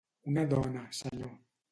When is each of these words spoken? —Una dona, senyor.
—Una 0.31 0.45
dona, 0.53 0.81
senyor. 1.01 1.35